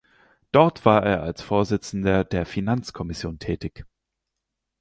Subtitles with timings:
[0.51, 3.85] Dort war er als Vorsitzender der Finanzkommission tätig.